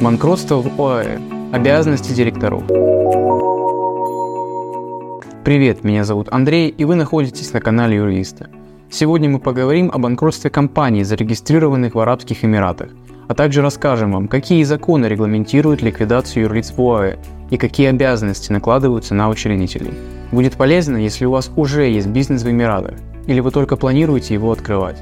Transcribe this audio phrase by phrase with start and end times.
[0.00, 1.18] Банкротство в ОАЭ.
[1.52, 2.62] Обязанности директоров.
[5.44, 8.48] Привет, меня зовут Андрей, и вы находитесь на канале Юриста.
[8.90, 12.92] Сегодня мы поговорим о банкротстве компаний, зарегистрированных в Арабских Эмиратах,
[13.28, 17.18] а также расскажем вам, какие законы регламентируют ликвидацию юрлиц в ОАЭ
[17.50, 19.92] и какие обязанности накладываются на учредителей.
[20.32, 22.94] Будет полезно, если у вас уже есть бизнес в Эмиратах,
[23.26, 24.96] или вы только планируете его открывать.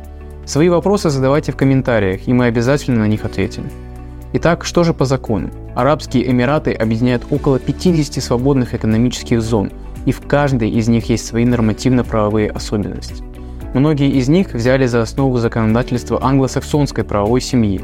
[0.45, 3.65] Свои вопросы задавайте в комментариях, и мы обязательно на них ответим.
[4.35, 5.49] Итак, что же по закону?
[5.75, 9.73] Арабские Эмираты объединяют около 50 свободных экономических зон,
[10.05, 13.25] и в каждой из них есть свои нормативно-правовые особенности.
[13.73, 17.81] Многие из них взяли за основу законодательства англосаксонской правовой семьи,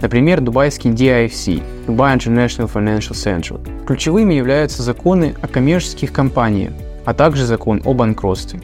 [0.00, 3.84] например, дубайский DIFC– Dubai International Financial Central.
[3.84, 6.72] Ключевыми являются законы о коммерческих компаниях,
[7.06, 8.60] а также закон о банкротстве.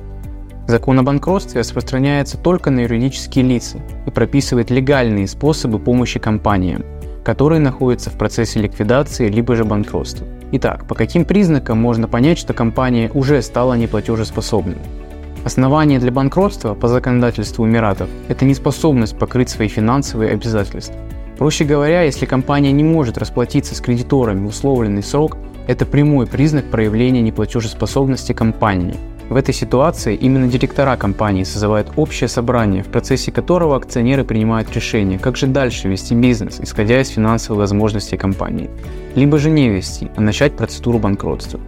[0.67, 6.85] Закон о банкротстве распространяется только на юридические лица и прописывает легальные способы помощи компаниям,
[7.25, 10.27] которые находятся в процессе ликвидации либо же банкротства.
[10.53, 14.77] Итак, по каким признакам можно понять, что компания уже стала неплатежеспособной?
[15.45, 20.95] Основание для банкротства по законодательству Эмиратов– это неспособность покрыть свои финансовые обязательства.
[21.39, 26.67] Проще говоря, если компания не может расплатиться с кредиторами в условленный срок, это прямой признак
[26.67, 28.95] проявления неплатежеспособности компании–
[29.31, 35.19] в этой ситуации именно директора компании созывают общее собрание, в процессе которого акционеры принимают решение,
[35.19, 38.69] как же дальше вести бизнес, исходя из финансовых возможностей компании.
[39.15, 41.59] Либо же не вести, а начать процедуру банкротства.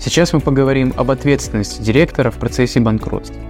[0.00, 3.40] Сейчас мы поговорим об ответственности директора в процессе банкротства.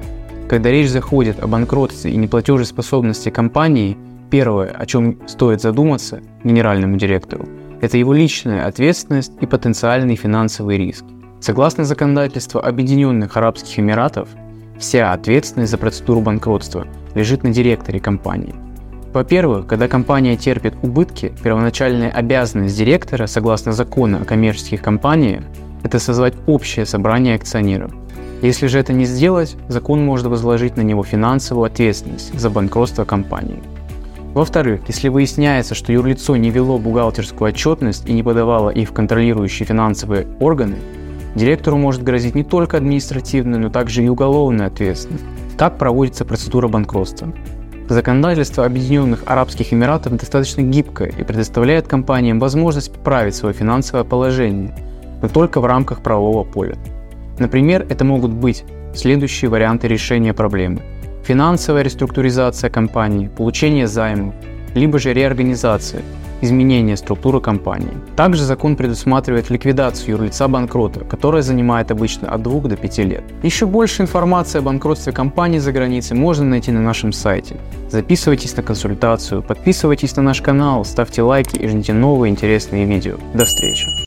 [0.48, 3.96] Когда речь заходит о банкротстве и неплатежеспособности компании,
[4.30, 7.48] первое, о чем стоит задуматься генеральному директору,
[7.80, 11.04] это его личная ответственность и потенциальный финансовый риск.
[11.44, 14.30] Согласно законодательству Объединенных Арабских Эмиратов,
[14.78, 18.54] вся ответственность за процедуру банкротства лежит на директоре компании.
[19.12, 25.44] Во-первых, когда компания терпит убытки, первоначальная обязанность директора, согласно закону о коммерческих компаниях,
[25.82, 27.92] это созвать общее собрание акционеров.
[28.40, 33.62] Если же это не сделать, закон может возложить на него финансовую ответственность за банкротство компании.
[34.32, 39.66] Во-вторых, если выясняется, что юрлицо не вело бухгалтерскую отчетность и не подавало их в контролирующие
[39.66, 40.76] финансовые органы,
[41.34, 45.24] Директору может грозить не только административная, но также и уголовная ответственность.
[45.58, 47.32] Как проводится процедура банкротства?
[47.88, 54.74] Законодательство Объединенных Арабских Эмиратов достаточно гибкое и предоставляет компаниям возможность поправить свое финансовое положение,
[55.20, 56.76] но только в рамках правового поля.
[57.38, 58.64] Например, это могут быть
[58.94, 60.82] следующие варианты решения проблемы.
[61.24, 64.34] Финансовая реструктуризация компании, получение займов,
[64.74, 66.02] либо же реорганизация–
[66.44, 67.90] изменения структуры компании.
[68.16, 73.24] Также закон предусматривает ликвидацию юрлица банкрота, которая занимает обычно от 2 до 5 лет.
[73.42, 77.56] Еще больше информации о банкротстве компании за границей можно найти на нашем сайте.
[77.90, 83.16] Записывайтесь на консультацию, подписывайтесь на наш канал, ставьте лайки и ждите новые интересные видео.
[83.34, 83.94] До встречи!